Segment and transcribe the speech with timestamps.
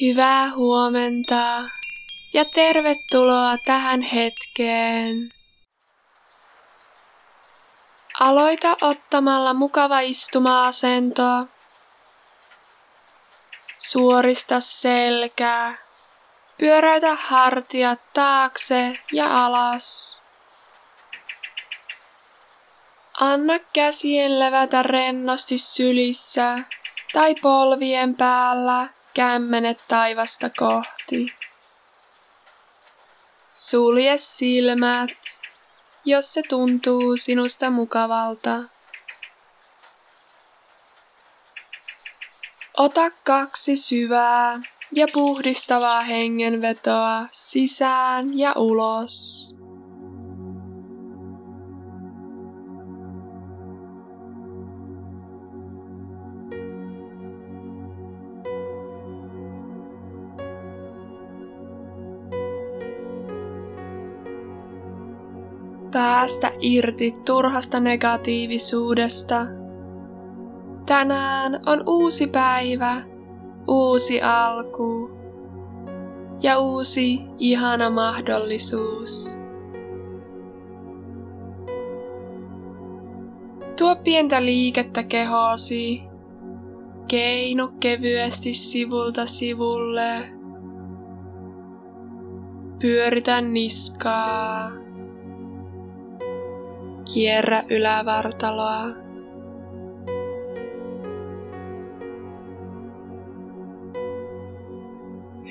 [0.00, 1.62] Hyvää huomenta
[2.32, 5.28] ja tervetuloa tähän hetkeen.
[8.20, 11.46] Aloita ottamalla mukava istuma-asento.
[13.78, 15.74] Suorista selkää.
[16.58, 20.22] Pyöräytä hartiat taakse ja alas.
[23.20, 26.58] Anna käsien levätä rennosti sylissä
[27.12, 31.32] tai polvien päällä kämmenet taivasta kohti.
[33.54, 35.10] Sulje silmät,
[36.04, 38.62] jos se tuntuu sinusta mukavalta.
[42.76, 44.60] Ota kaksi syvää
[44.92, 49.61] ja puhdistavaa hengenvetoa sisään ja ulos.
[65.92, 69.46] Päästä irti turhasta negatiivisuudesta.
[70.86, 73.02] Tänään on uusi päivä,
[73.68, 75.10] uusi alku
[76.42, 79.38] ja uusi ihana mahdollisuus.
[83.78, 86.02] Tuo pientä liikettä kehosi.
[87.08, 90.32] Keinu kevyesti sivulta sivulle.
[92.80, 94.70] Pyöritä niskaa.
[97.04, 98.84] Kierrä ylävartaloa.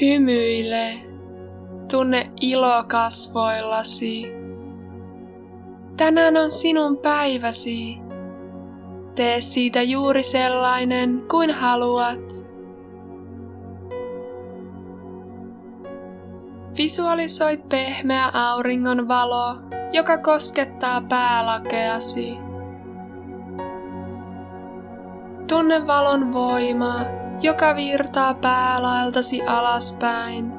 [0.00, 0.92] Hymyile.
[1.90, 4.32] Tunne ilo kasvoillasi.
[5.96, 7.98] Tänään on sinun päiväsi.
[9.14, 12.50] Tee siitä juuri sellainen kuin haluat.
[16.78, 19.56] Visualisoi pehmeä auringon valo
[19.92, 22.38] joka koskettaa päälakeasi.
[25.48, 27.04] Tunne valon voimaa,
[27.40, 30.52] joka virtaa päälaeltasi alaspäin,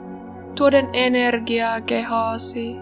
[0.58, 2.75] tuoden energiaa kehosi.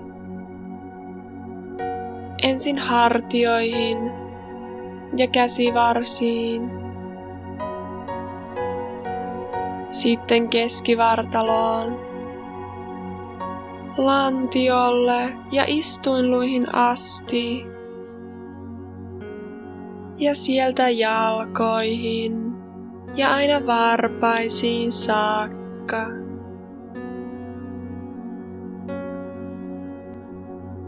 [2.44, 4.12] Ensin hartioihin
[5.18, 6.72] ja käsivarsiin.
[9.90, 12.09] Sitten keskivartaloon
[14.00, 17.66] lantiolle ja istuinluihin asti.
[20.16, 22.54] Ja sieltä jalkoihin
[23.16, 26.06] ja aina varpaisiin saakka.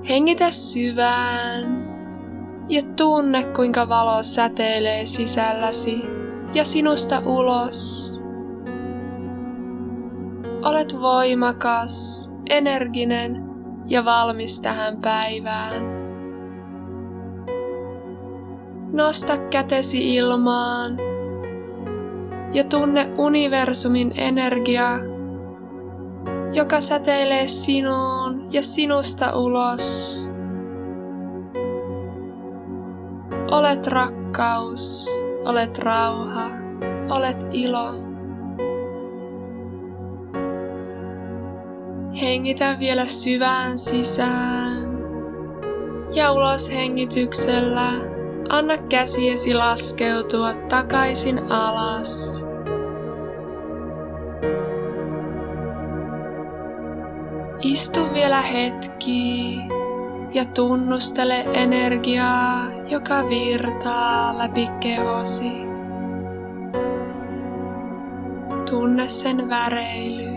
[0.09, 1.87] Hengitä syvään
[2.69, 6.03] ja tunne kuinka valo säteilee sisälläsi
[6.53, 8.11] ja sinusta ulos.
[10.63, 13.43] Olet voimakas energinen
[13.85, 16.01] ja valmis tähän päivään.
[18.91, 20.97] Nosta kätesi ilmaan
[22.53, 24.97] ja tunne universumin energiaa,
[26.53, 30.17] joka säteilee sinuun ja sinusta ulos.
[33.51, 35.07] Olet rakkaus,
[35.45, 36.49] olet rauha,
[37.09, 38.00] olet ilo.
[42.21, 44.97] Hengitä vielä syvään sisään.
[46.13, 47.89] Ja ulos hengityksellä
[48.49, 52.45] anna käsiesi laskeutua takaisin alas.
[57.61, 59.57] Istu vielä hetki
[60.33, 65.51] ja tunnustele energiaa, joka virtaa läpi kehosi.
[68.69, 70.30] Tunne sen väreily.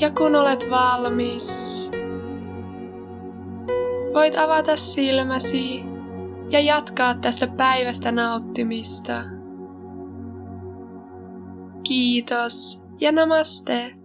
[0.00, 1.90] Ja kun olet valmis,
[4.14, 5.84] voit avata silmäsi
[6.50, 9.24] ja jatkaa tästä päivästä nauttimista.
[11.88, 13.97] Kiitos ja namaste.